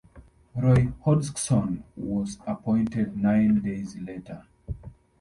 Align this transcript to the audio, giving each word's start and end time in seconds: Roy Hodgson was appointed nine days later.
Roy 0.55 0.91
Hodgson 1.03 1.83
was 1.95 2.39
appointed 2.47 3.15
nine 3.15 3.59
days 3.61 3.97
later. 3.97 4.47